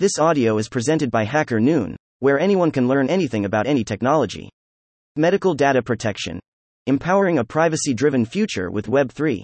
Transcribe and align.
This 0.00 0.18
audio 0.18 0.56
is 0.56 0.70
presented 0.70 1.10
by 1.10 1.26
HackerNoon, 1.26 1.94
where 2.20 2.40
anyone 2.40 2.70
can 2.70 2.88
learn 2.88 3.10
anything 3.10 3.44
about 3.44 3.66
any 3.66 3.84
technology. 3.84 4.48
Medical 5.16 5.52
Data 5.52 5.82
Protection 5.82 6.40
Empowering 6.86 7.36
a 7.36 7.44
Privacy 7.44 7.92
Driven 7.92 8.24
Future 8.24 8.70
with 8.70 8.86
Web3. 8.86 9.42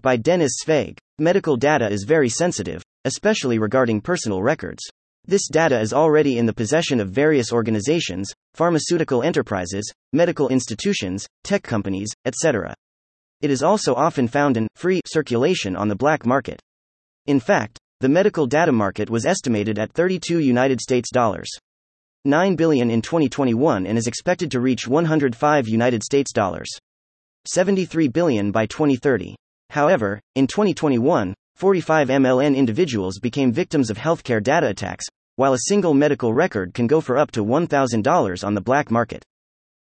By 0.00 0.16
Denys 0.16 0.52
Tsvaig. 0.62 0.96
Medical 1.18 1.56
data 1.56 1.90
is 1.90 2.04
very 2.04 2.28
sensitive, 2.28 2.84
especially 3.04 3.58
regarding 3.58 4.00
personal 4.00 4.44
records. 4.44 4.80
This 5.24 5.48
data 5.48 5.80
is 5.80 5.92
already 5.92 6.38
in 6.38 6.46
the 6.46 6.52
possession 6.52 7.00
of 7.00 7.10
various 7.10 7.52
organizations, 7.52 8.30
pharmaceutical 8.54 9.24
enterprises, 9.24 9.92
medical 10.12 10.50
institutions, 10.50 11.26
tech 11.42 11.64
companies, 11.64 12.10
etc. 12.26 12.72
It 13.40 13.50
is 13.50 13.64
also 13.64 13.96
often 13.96 14.28
found 14.28 14.56
in 14.56 14.68
free 14.76 15.00
circulation 15.04 15.74
on 15.74 15.88
the 15.88 15.96
black 15.96 16.24
market. 16.24 16.60
In 17.26 17.40
fact, 17.40 17.80
the 18.00 18.08
medical 18.08 18.46
data 18.46 18.72
market 18.72 19.10
was 19.10 19.26
estimated 19.26 19.78
at 19.78 19.92
32 19.92 20.38
United 20.38 20.80
States 20.80 21.10
dollars. 21.12 21.50
9 22.24 22.56
billion 22.56 22.90
in 22.90 23.02
2021 23.02 23.86
and 23.86 23.98
is 23.98 24.06
expected 24.06 24.50
to 24.50 24.60
reach 24.60 24.88
105 24.88 25.68
United 25.68 26.02
States 26.02 26.32
dollars. 26.32 26.68
73 27.46 28.08
billion 28.08 28.50
by 28.50 28.64
2030. 28.64 29.36
However, 29.68 30.18
in 30.34 30.46
2021, 30.46 31.34
45 31.56 32.08
MLN 32.08 32.56
individuals 32.56 33.18
became 33.18 33.52
victims 33.52 33.90
of 33.90 33.98
healthcare 33.98 34.42
data 34.42 34.68
attacks, 34.68 35.04
while 35.36 35.52
a 35.52 35.66
single 35.68 35.92
medical 35.92 36.32
record 36.32 36.72
can 36.72 36.86
go 36.86 37.02
for 37.02 37.18
up 37.18 37.30
to 37.32 37.44
$1,000 37.44 38.44
on 38.46 38.54
the 38.54 38.60
black 38.62 38.90
market. 38.90 39.22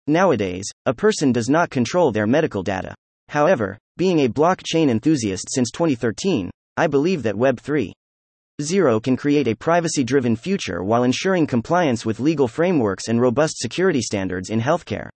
Nowadays, 0.08 0.64
a 0.86 0.94
person 0.94 1.30
does 1.30 1.48
not 1.48 1.70
control 1.70 2.10
their 2.10 2.26
medical 2.26 2.64
data. 2.64 2.96
However, 3.28 3.78
being 3.96 4.20
a 4.20 4.28
blockchain 4.28 4.90
enthusiast 4.90 5.46
since 5.54 5.70
2013, 5.70 6.50
I 6.76 6.88
believe 6.88 7.22
that 7.22 7.36
Web 7.36 7.60
3 7.60 7.92
Zero 8.60 8.98
can 8.98 9.16
create 9.16 9.46
a 9.46 9.54
privacy 9.54 10.02
driven 10.02 10.34
future 10.34 10.82
while 10.82 11.04
ensuring 11.04 11.46
compliance 11.46 12.04
with 12.04 12.18
legal 12.18 12.48
frameworks 12.48 13.06
and 13.06 13.20
robust 13.20 13.56
security 13.58 14.02
standards 14.02 14.50
in 14.50 14.60
healthcare. 14.60 15.08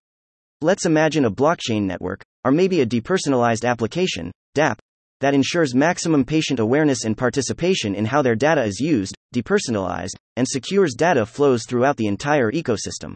Let's 0.61 0.85
imagine 0.85 1.25
a 1.25 1.31
blockchain 1.31 1.81
network, 1.81 2.23
or 2.45 2.51
maybe 2.51 2.79
a 2.79 2.85
depersonalized 2.85 3.65
application, 3.65 4.31
DApp, 4.55 4.77
that 5.19 5.33
ensures 5.33 5.75
maximum 5.75 6.23
patient 6.23 6.61
awareness 6.61 7.03
and 7.03 7.17
participation 7.17 7.95
in 7.95 8.05
how 8.05 8.21
their 8.21 8.35
data 8.35 8.63
is 8.63 8.79
used, 8.79 9.13
depersonalized, 9.35 10.15
and 10.37 10.47
secures 10.47 10.95
data 10.95 11.25
flows 11.25 11.65
throughout 11.67 11.97
the 11.97 12.07
entire 12.07 12.49
ecosystem. 12.49 13.13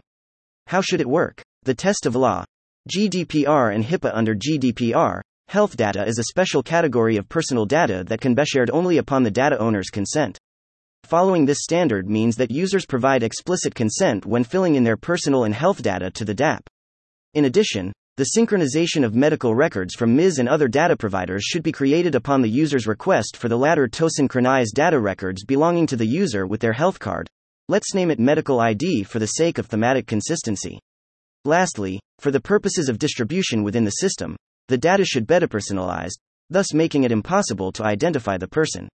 How 0.66 0.82
should 0.82 1.00
it 1.00 1.08
work? 1.08 1.40
The 1.62 1.74
test 1.74 2.04
of 2.04 2.14
law. 2.14 2.44
GDPR 2.94 3.74
and 3.74 3.82
HIPAA 3.82 4.10
under 4.12 4.34
GDPR, 4.34 5.22
Health 5.48 5.78
data 5.78 6.06
is 6.06 6.18
a 6.18 6.24
special 6.24 6.62
category 6.62 7.16
of 7.16 7.26
personal 7.30 7.64
data 7.64 8.04
that 8.08 8.20
can 8.20 8.34
be 8.34 8.44
shared 8.44 8.70
only 8.70 8.98
upon 8.98 9.22
the 9.22 9.30
data 9.30 9.58
owner's 9.58 9.88
consent. 9.88 10.36
Following 11.04 11.46
this 11.46 11.62
standard 11.62 12.06
means 12.06 12.36
that 12.36 12.50
users 12.50 12.84
provide 12.84 13.22
explicit 13.22 13.74
consent 13.74 14.26
when 14.26 14.44
filling 14.44 14.74
in 14.74 14.84
their 14.84 14.98
personal 14.98 15.44
and 15.44 15.54
health 15.54 15.80
data 15.80 16.10
to 16.10 16.26
the 16.26 16.34
DApp. 16.34 16.60
In 17.32 17.46
addition, 17.46 17.94
the 18.18 18.32
synchronization 18.36 19.06
of 19.06 19.14
medical 19.14 19.54
records 19.54 19.94
from 19.94 20.14
MIS 20.14 20.38
and 20.38 20.50
other 20.50 20.68
data 20.68 20.98
providers 20.98 21.44
should 21.44 21.62
be 21.62 21.72
created 21.72 22.14
upon 22.14 22.42
the 22.42 22.50
user's 22.50 22.86
request 22.86 23.34
for 23.34 23.48
the 23.48 23.56
latter 23.56 23.88
to 23.88 24.10
synchronize 24.10 24.70
data 24.70 25.00
records 25.00 25.46
belonging 25.46 25.86
to 25.86 25.96
the 25.96 26.06
user 26.06 26.46
with 26.46 26.60
their 26.60 26.74
health 26.74 26.98
card. 26.98 27.26
Let's 27.70 27.94
name 27.94 28.10
it 28.10 28.20
Medical 28.20 28.60
ID 28.60 29.04
for 29.04 29.18
the 29.18 29.24
sake 29.24 29.56
of 29.56 29.64
thematic 29.64 30.06
consistency. 30.06 30.78
Lastly, 31.46 32.00
for 32.18 32.30
the 32.30 32.40
purposes 32.40 32.90
of 32.90 32.98
distribution 32.98 33.62
within 33.62 33.84
the 33.84 33.92
system, 33.92 34.36
the 34.68 34.78
data 34.78 35.04
should 35.04 35.26
be 35.26 35.34
depersonalized, 35.34 36.18
thus 36.50 36.72
making 36.72 37.04
it 37.04 37.12
impossible 37.12 37.72
to 37.72 37.84
identify 37.84 38.38
the 38.38 38.48
person. 38.48 38.88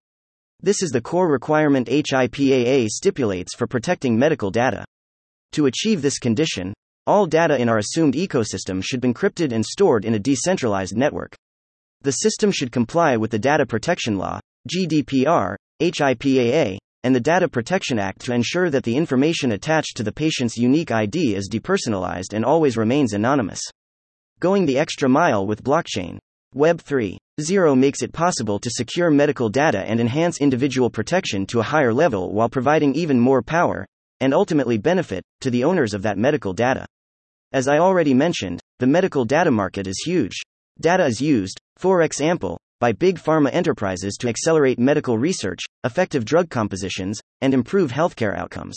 This 0.62 0.82
is 0.82 0.92
the 0.92 1.02
core 1.02 1.30
requirement 1.30 1.88
HIPAA 1.88 2.88
stipulates 2.88 3.56
for 3.56 3.68
protecting 3.68 4.18
medical 4.18 4.50
data. 4.50 4.86
To 5.54 5.66
achieve 5.66 6.02
this 6.02 6.20
condition, 6.20 6.74
all 7.06 7.26
data 7.26 7.60
in 7.60 7.68
our 7.68 7.80
assumed 7.80 8.14
ecosystem 8.14 8.82
should 8.84 9.02
be 9.02 9.12
encrypted 9.12 9.52
and 9.52 9.66
stored 9.66 10.06
in 10.06 10.16
a 10.16 10.20
decentralized 10.20 10.96
network. 10.96 11.36
The 12.02 12.12
system 12.12 12.52
should 12.52 12.72
comply 12.72 13.18
with 13.18 13.32
the 13.32 13.40
Data 13.40 13.66
Protection 13.66 14.18
Law, 14.18 14.40
GDPR, 14.70 15.56
HIPAA, 15.82 16.78
and 17.04 17.14
the 17.14 17.20
Data 17.20 17.50
Protection 17.50 18.00
Act 18.00 18.22
to 18.22 18.34
ensure 18.34 18.70
that 18.70 18.84
the 18.84 18.96
information 18.96 19.52
attached 19.52 19.98
to 19.98 20.04
the 20.04 20.12
patient's 20.12 20.56
unique 20.56 20.92
ID 20.92 21.36
is 21.36 21.50
depersonalized 21.52 22.34
and 22.34 22.46
always 22.46 22.78
remains 22.78 23.14
anonymous. 23.14 23.60
Going 24.44 24.66
the 24.66 24.78
extra 24.78 25.08
mile 25.08 25.48
with 25.48 25.64
blockchain. 25.64 26.18
Web 26.54 26.84
3.0 26.84 27.80
makes 27.80 28.02
it 28.02 28.12
possible 28.12 28.60
to 28.60 28.70
secure 28.70 29.10
medical 29.10 29.48
data 29.48 29.80
and 29.88 30.02
enhance 30.02 30.42
individual 30.42 30.90
protection 30.90 31.46
to 31.46 31.62
a 31.62 31.64
higher 31.64 31.94
level 31.94 32.34
while 32.34 32.50
providing 32.50 32.94
even 32.94 33.18
more 33.18 33.42
power, 33.42 33.86
and 34.20 34.34
ultimately 34.34 34.78
benefit, 34.78 35.24
to 35.40 35.50
the 35.50 35.64
owners 35.64 35.94
of 35.94 36.02
that 36.02 36.18
medical 36.18 36.52
data. 36.52 36.86
As 37.54 37.70
I 37.70 37.78
already 37.78 38.14
mentioned, 38.14 38.60
the 38.80 38.86
medical 38.86 39.24
data 39.24 39.50
market 39.50 39.88
is 39.88 40.04
huge. 40.06 40.36
Data 40.78 41.06
is 41.06 41.22
used, 41.22 41.58
for 41.78 42.02
example, 42.02 42.60
by 42.82 42.92
big 42.92 43.20
pharma 43.20 43.50
enterprises 43.54 44.18
to 44.20 44.28
accelerate 44.28 44.78
medical 44.78 45.18
research, 45.18 45.62
effective 45.86 46.26
drug 46.26 46.50
compositions, 46.50 47.22
and 47.40 47.54
improve 47.54 47.94
healthcare 47.94 48.38
outcomes. 48.38 48.76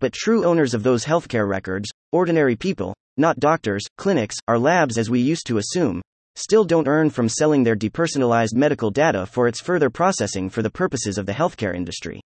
But 0.00 0.14
true 0.14 0.44
owners 0.44 0.74
of 0.74 0.82
those 0.82 1.04
healthcare 1.04 1.48
records, 1.48 1.88
ordinary 2.10 2.56
people, 2.56 2.92
not 3.20 3.38
doctors, 3.38 3.84
clinics, 3.98 4.34
or 4.48 4.58
labs 4.58 4.98
as 4.98 5.10
we 5.10 5.20
used 5.20 5.46
to 5.46 5.58
assume, 5.58 6.02
still 6.34 6.64
don't 6.64 6.88
earn 6.88 7.10
from 7.10 7.28
selling 7.28 7.62
their 7.62 7.76
depersonalized 7.76 8.54
medical 8.54 8.90
data 8.90 9.26
for 9.26 9.46
its 9.46 9.60
further 9.60 9.90
processing 9.90 10.48
for 10.48 10.62
the 10.62 10.70
purposes 10.70 11.18
of 11.18 11.26
the 11.26 11.32
healthcare 11.32 11.74
industry. 11.74 12.20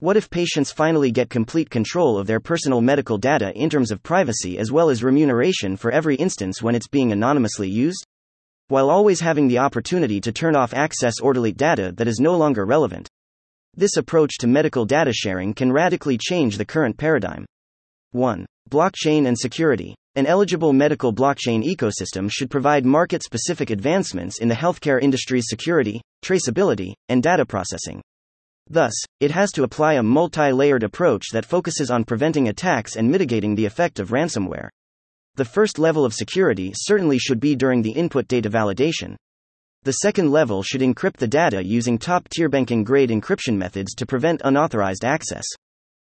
What 0.00 0.16
if 0.16 0.28
patients 0.28 0.72
finally 0.72 1.12
get 1.12 1.30
complete 1.30 1.70
control 1.70 2.18
of 2.18 2.26
their 2.26 2.40
personal 2.40 2.80
medical 2.80 3.16
data 3.16 3.52
in 3.54 3.70
terms 3.70 3.90
of 3.90 4.02
privacy 4.02 4.58
as 4.58 4.72
well 4.72 4.90
as 4.90 5.04
remuneration 5.04 5.76
for 5.76 5.92
every 5.92 6.16
instance 6.16 6.60
when 6.60 6.74
it's 6.74 6.88
being 6.88 7.12
anonymously 7.12 7.70
used? 7.70 8.04
While 8.68 8.90
always 8.90 9.20
having 9.20 9.46
the 9.46 9.58
opportunity 9.58 10.20
to 10.20 10.32
turn 10.32 10.56
off 10.56 10.74
access 10.74 11.20
or 11.20 11.32
delete 11.32 11.56
data 11.56 11.92
that 11.96 12.08
is 12.08 12.18
no 12.18 12.36
longer 12.36 12.66
relevant. 12.66 13.08
This 13.76 13.96
approach 13.96 14.38
to 14.40 14.46
medical 14.46 14.84
data 14.84 15.12
sharing 15.12 15.54
can 15.54 15.72
radically 15.72 16.18
change 16.18 16.58
the 16.58 16.64
current 16.64 16.96
paradigm. 16.96 17.46
1. 18.12 18.46
Blockchain 18.70 19.26
and 19.26 19.38
security. 19.38 19.94
An 20.16 20.26
eligible 20.26 20.72
medical 20.72 21.12
blockchain 21.12 21.64
ecosystem 21.64 22.30
should 22.30 22.48
provide 22.48 22.86
market 22.86 23.24
specific 23.24 23.70
advancements 23.70 24.38
in 24.38 24.46
the 24.46 24.54
healthcare 24.54 25.02
industry's 25.02 25.46
security, 25.48 26.00
traceability, 26.24 26.92
and 27.08 27.20
data 27.20 27.44
processing. 27.44 28.00
Thus, 28.70 28.92
it 29.18 29.32
has 29.32 29.50
to 29.52 29.64
apply 29.64 29.94
a 29.94 30.04
multi 30.04 30.52
layered 30.52 30.84
approach 30.84 31.24
that 31.32 31.44
focuses 31.44 31.90
on 31.90 32.04
preventing 32.04 32.46
attacks 32.46 32.94
and 32.94 33.10
mitigating 33.10 33.56
the 33.56 33.64
effect 33.64 33.98
of 33.98 34.10
ransomware. 34.10 34.68
The 35.34 35.44
first 35.44 35.80
level 35.80 36.04
of 36.04 36.14
security 36.14 36.72
certainly 36.76 37.18
should 37.18 37.40
be 37.40 37.56
during 37.56 37.82
the 37.82 37.90
input 37.90 38.28
data 38.28 38.48
validation. 38.48 39.16
The 39.82 39.94
second 39.94 40.30
level 40.30 40.62
should 40.62 40.80
encrypt 40.80 41.16
the 41.16 41.26
data 41.26 41.64
using 41.64 41.98
top 41.98 42.28
tier 42.28 42.48
banking 42.48 42.84
grade 42.84 43.10
encryption 43.10 43.56
methods 43.56 43.96
to 43.96 44.06
prevent 44.06 44.42
unauthorized 44.44 45.04
access. 45.04 45.44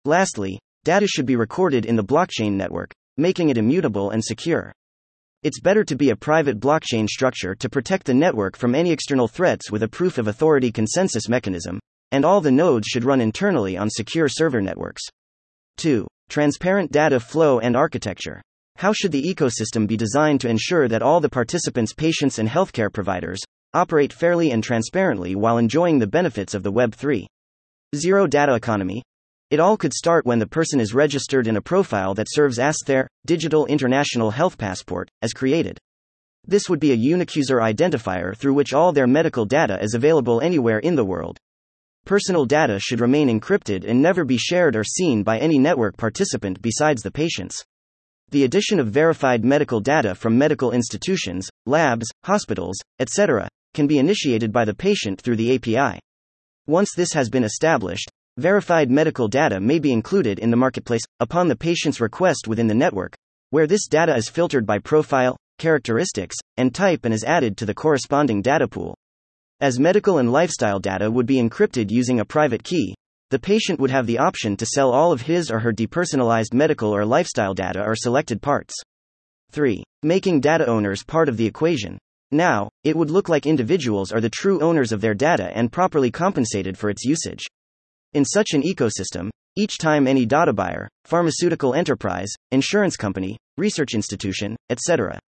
Lastly, 0.06 0.59
data 0.84 1.08
should 1.08 1.25
be 1.25 1.35
recorded 1.35 1.88
in 1.88 1.96
the 1.96 2.03
blockchain 2.03 2.52
network, 2.52 2.94
making 3.17 3.50
it 3.50 3.57
immutable 3.57 4.11
and 4.11 4.23
secure. 4.23 4.72
It's 5.44 5.59
better 5.59 5.83
to 5.83 5.95
be 5.95 6.09
a 6.09 6.16
private 6.16 6.59
blockchain 6.59 7.07
structure 7.07 7.55
to 7.55 7.69
protect 7.69 8.05
the 8.05 8.13
network 8.13 8.57
from 8.57 8.73
any 8.73 8.91
external 8.91 9.28
threats 9.28 9.72
with 9.72 9.83
a 9.83 9.88
proof 9.88 10.17
of 10.17 10.28
authority 10.28 10.72
consensus 10.72 11.29
mechanism, 11.29 11.79
and 12.11 12.25
all 12.25 12.41
the 12.41 12.51
nodes 12.51 12.88
should 12.88 13.03
run 13.03 13.22
internally 13.22 13.78
on 13.78 13.89
secure 13.89 14.28
server 14.28 14.61
networks. 14.61 15.03
2. 15.78 16.07
Transparent 16.29 16.91
data 16.91 17.19
flow 17.19 17.59
and 17.59 17.75
architecture. 17.75 18.41
How 18.78 18.94
should 18.94 19.11
the 19.11 19.23
ecosystem 19.23 19.88
be 19.88 19.97
designed 19.97 20.41
to 20.41 20.49
ensure 20.49 20.88
that 20.88 21.01
all 21.01 21.19
the 21.19 21.29
participants, 21.29 21.94
patients, 21.94 22.39
and 22.39 22.49
healthcare 22.49 22.91
providers 22.91 23.39
operate 23.73 24.13
fairly 24.13 24.51
and 24.51 24.63
transparently 24.63 25.35
while 25.35 25.57
enjoying 25.57 25.99
the 25.99 26.07
benefits 26.07 26.53
of 26.53 26.63
the 26.63 26.72
Web 26.72 26.94
3? 26.94 27.28
Zero 27.95 28.28
data 28.28 28.53
economy, 28.53 29.01
it 29.50 29.59
all 29.59 29.78
could 29.78 29.94
start 29.94 30.26
when 30.26 30.40
the 30.40 30.47
person 30.47 30.79
is 30.79 30.94
registered 30.94 31.47
in 31.47 31.55
a 31.55 31.61
profile 31.61 32.14
that 32.14 32.28
serves 32.29 32.59
as 32.59 32.76
their 32.85 33.08
digital 33.26 33.66
international 33.67 34.32
health 34.32 34.58
passport, 34.58 35.09
as 35.22 35.34
created. 35.34 35.79
This 36.46 36.70
would 36.70 36.79
be 36.79 36.91
a 36.91 36.96
unique 36.96 37.35
user 37.35 37.58
identifier 37.58 38.35
through 38.35 38.53
which 38.53 38.73
all 38.73 38.91
their 38.91 39.08
medical 39.08 39.46
data 39.46 39.78
is 39.82 39.94
available 39.94 40.41
anywhere 40.41 40.79
in 40.79 40.96
the 40.96 41.05
world. 41.05 41.38
Personal 42.05 42.46
data 42.46 42.79
should 42.79 43.02
remain 43.02 43.28
encrypted 43.28 43.84
and 43.85 44.02
never 44.02 44.23
be 44.23 44.38
shared 44.38 44.76
or 44.76 44.84
seen 44.84 45.23
by 45.23 45.40
any 45.40 45.59
network 45.59 45.97
participant 45.97 46.61
besides 46.61 47.02
the 47.02 47.11
patients. 47.11 47.61
The 48.29 48.43
addition 48.43 48.79
of 48.79 48.88
verified 48.88 49.46
medical 49.46 49.79
data 49.79 50.16
from 50.16 50.38
medical 50.38 50.72
institutions, 50.72 51.50
labs, 51.66 52.08
hospitals, 52.23 52.78
etc., 53.00 53.50
can 53.73 53.88
be 53.88 54.00
initiated 54.00 54.52
by 54.52 54.66
the 54.66 54.73
patient 54.73 55.22
through 55.22 55.35
the 55.35 55.55
API. 55.55 56.00
Once 56.66 56.93
this 56.96 57.14
has 57.14 57.29
been 57.29 57.43
established, 57.43 58.09
Verified 58.37 58.91
medical 58.91 59.28
data 59.28 59.59
may 59.59 59.79
be 59.79 59.91
included 59.91 60.37
in 60.37 60.51
the 60.51 60.57
marketplace 60.57 61.01
upon 61.19 61.47
the 61.47 61.55
patient's 61.55 61.99
request 61.99 62.47
within 62.47 62.67
the 62.67 62.75
network, 62.75 63.16
where 63.49 63.66
this 63.66 63.87
data 63.87 64.16
is 64.16 64.29
filtered 64.29 64.63
by 64.63 64.78
profile, 64.78 65.35
characteristics, 65.57 66.35
and 66.55 66.75
type 66.75 67.03
and 67.03 67.16
is 67.16 67.23
added 67.23 67.57
to 67.57 67.66
the 67.66 67.73
corresponding 67.73 68.43
data 68.43 68.67
pool. 68.67 68.95
As 69.59 69.79
medical 69.79 70.19
and 70.19 70.31
lifestyle 70.31 70.79
data 70.79 71.09
would 71.09 71.25
be 71.25 71.41
encrypted 71.41 71.89
using 71.89 72.19
a 72.19 72.25
private 72.25 72.63
key, 72.63 72.93
the 73.31 73.39
patient 73.39 73.79
would 73.79 73.89
have 73.89 74.05
the 74.05 74.19
option 74.19 74.55
to 74.57 74.67
sell 74.67 74.91
all 74.91 75.11
of 75.11 75.23
his 75.23 75.49
or 75.49 75.57
her 75.57 75.73
depersonalized 75.73 76.53
medical 76.53 76.95
or 76.95 77.05
lifestyle 77.05 77.55
data 77.55 77.83
or 77.83 77.95
selected 77.95 78.40
parts. 78.40 78.75
3. 79.49 79.81
Making 80.03 80.41
data 80.41 80.67
owners 80.67 81.03
part 81.03 81.28
of 81.28 81.37
the 81.37 81.45
equation. 81.47 81.97
Now, 82.29 82.69
it 82.83 82.95
would 82.95 83.09
look 83.09 83.29
like 83.29 83.47
individuals 83.47 84.11
are 84.11 84.22
the 84.22 84.29
true 84.29 84.61
owners 84.61 84.91
of 84.91 85.01
their 85.01 85.16
data 85.16 85.49
and 85.55 85.72
properly 85.72 86.11
compensated 86.11 86.78
for 86.78 86.91
its 86.91 87.03
usage. 87.03 87.47
In 88.17 88.25
such 88.25 88.53
an 88.55 88.64
ecosystem, 88.64 89.29
each 89.55 89.78
time 89.78 90.08
any 90.08 90.25
data 90.25 90.52
buyer, 90.52 90.90
pharmaceutical 91.05 91.75
enterprise, 91.75 92.34
insurance 92.49 92.97
company, 92.97 93.37
research 93.59 93.93
institution, 93.93 94.55
etc., 94.72 95.19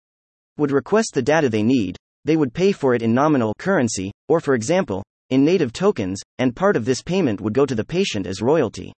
would 0.57 0.71
request 0.71 1.11
the 1.13 1.21
data 1.21 1.49
they 1.49 1.61
need, 1.61 1.97
they 2.25 2.35
would 2.35 2.51
pay 2.51 2.71
for 2.71 2.95
it 2.95 3.03
in 3.03 3.13
nominal 3.13 3.53
currency, 3.59 4.11
or 4.27 4.39
for 4.39 4.55
example, 4.55 5.03
in 5.29 5.45
native 5.45 5.71
tokens, 5.71 6.19
and 6.39 6.55
part 6.55 6.75
of 6.75 6.83
this 6.83 7.03
payment 7.03 7.39
would 7.41 7.53
go 7.53 7.63
to 7.63 7.75
the 7.75 7.85
patient 7.85 8.25
as 8.25 8.41
royalty. 8.41 8.91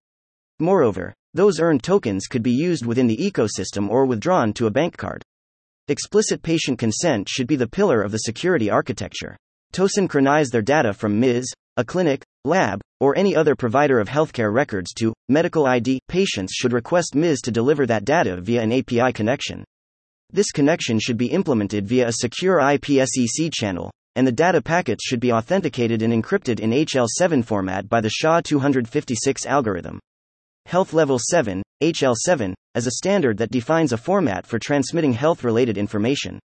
Moreover, 0.60 1.12
those 1.34 1.60
earned 1.60 1.82
tokens 1.82 2.28
could 2.28 2.44
be 2.44 2.52
used 2.52 2.86
within 2.86 3.08
the 3.08 3.18
ecosystem 3.18 3.90
or 3.90 4.06
withdrawn 4.06 4.54
to 4.54 4.68
a 4.68 4.72
bank 4.72 4.98
card. 4.98 5.24
Explicit 5.88 6.44
patient 6.44 6.78
consent 6.78 7.28
should 7.28 7.48
be 7.48 7.56
the 7.56 7.66
pillar 7.68 8.04
of 8.04 8.12
the 8.12 8.20
security 8.20 8.70
architecture. 8.70 9.36
To 9.72 9.88
synchronize 9.88 10.50
their 10.50 10.62
data 10.62 10.94
from 10.94 11.20
MIS, 11.20 11.48
a 11.80 11.84
clinic, 11.86 12.22
lab, 12.44 12.82
or 13.00 13.18
any 13.18 13.34
other 13.34 13.56
provider 13.56 14.02
of 14.02 14.10
healthcare 14.10 14.54
records 14.54 14.92
to 14.96 15.14
medical 15.30 15.66
ID, 15.66 15.98
patients 16.10 16.54
should 16.54 16.74
request 16.74 17.16
MIS 17.16 17.40
to 17.40 17.52
deliver 17.52 17.86
that 17.86 18.04
data 18.04 18.42
via 18.42 18.62
an 18.62 18.74
API 18.74 19.14
connection. 19.14 19.64
This 20.30 20.52
connection 20.52 21.00
should 21.00 21.18
be 21.18 21.28
implemented 21.28 21.88
via 21.88 22.10
a 22.10 22.12
secure 22.12 22.60
IPSEC 22.60 23.54
channel, 23.54 23.90
and 24.18 24.28
the 24.28 24.32
data 24.34 24.62
packets 24.62 25.06
should 25.06 25.22
be 25.22 25.32
authenticated 25.32 26.02
and 26.02 26.12
encrypted 26.12 26.60
in 26.60 26.72
HL7 26.72 27.46
format 27.46 27.88
by 27.88 28.02
the 28.02 28.10
SHA-256 28.10 29.46
algorithm. 29.46 29.98
Health 30.66 30.92
Level 30.92 31.18
7, 31.18 31.64
HL7, 31.82 32.54
is 32.76 32.88
a 32.88 32.92
standard 32.92 33.38
that 33.38 33.52
defines 33.52 33.94
a 33.94 33.98
format 33.98 34.46
for 34.46 34.60
transmitting 34.60 35.14
health-related 35.14 35.78
information. 35.78 36.40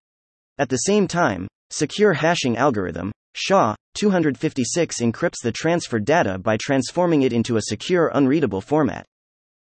At 0.57 0.67
the 0.67 0.75
same 0.75 1.07
time, 1.07 1.47
Secure 1.69 2.11
Hashing 2.11 2.57
Algorithm, 2.57 3.13
SHA-256 3.33 5.01
encrypts 5.01 5.41
the 5.41 5.51
transferred 5.51 6.05
data 6.05 6.37
by 6.37 6.57
transforming 6.61 7.21
it 7.21 7.33
into 7.33 7.57
a 7.57 7.61
secure 7.61 8.11
unreadable 8.13 8.61
format. 8.61 9.05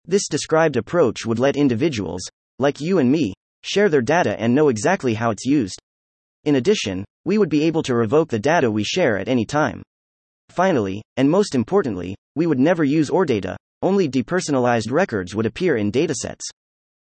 This 0.05 0.27
described 0.27 0.77
approach 0.77 1.25
would 1.25 1.39
let 1.39 1.55
individuals, 1.55 2.21
like 2.59 2.79
you 2.79 2.99
and 2.99 3.11
me, 3.11 3.33
share 3.63 3.89
their 3.89 4.01
data 4.01 4.39
and 4.39 4.53
know 4.53 4.69
exactly 4.69 5.15
how 5.15 5.31
it's 5.31 5.45
used. 5.45 5.79
In 6.43 6.55
addition, 6.55 7.03
we 7.25 7.39
would 7.39 7.49
be 7.49 7.63
able 7.63 7.81
to 7.83 7.95
revoke 7.95 8.29
the 8.29 8.39
data 8.39 8.69
we 8.69 8.83
share 8.83 9.17
at 9.17 9.27
any 9.27 9.45
time. 9.45 9.81
Finally, 10.49 11.01
and 11.17 11.29
most 11.29 11.55
importantly, 11.55 12.15
we 12.35 12.45
would 12.45 12.59
never 12.59 12.83
use 12.83 13.09
OR 13.09 13.25
data, 13.25 13.57
only 13.81 14.07
depersonalized 14.07 14.91
records 14.91 15.33
would 15.33 15.47
appear 15.47 15.77
in 15.77 15.91
datasets. 15.91 16.43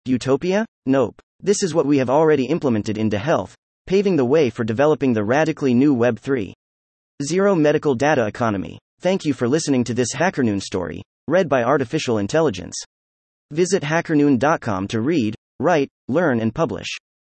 Utopia? 0.05 0.65
Nope. 0.85 1.19
This 1.39 1.63
is 1.63 1.73
what 1.73 1.85
we 1.87 1.97
have 1.97 2.09
already 2.09 2.45
implemented 2.45 2.97
into 2.97 3.17
health, 3.17 3.55
paving 3.85 4.15
the 4.15 4.25
way 4.25 4.49
for 4.49 4.63
developing 4.63 5.13
the 5.13 5.23
radically 5.23 5.73
new 5.73 5.93
Web 5.93 6.17
3. 6.19 6.53
Zero 7.21 7.55
Medical 7.55 7.95
Data 7.95 8.25
Economy. 8.25 8.79
Thank 9.01 9.25
you 9.25 9.33
for 9.33 9.47
listening 9.47 9.83
to 9.85 9.93
this 9.93 10.13
HackerNoon 10.13 10.61
story, 10.61 11.01
read 11.27 11.49
by 11.49 11.63
Artificial 11.63 12.17
Intelligence. 12.17 12.75
Visit 13.51 13.83
hackerNoon.com 13.83 14.87
to 14.87 15.01
read, 15.01 15.35
write, 15.59 15.89
learn, 16.07 16.39
and 16.39 16.55
publish. 16.55 16.87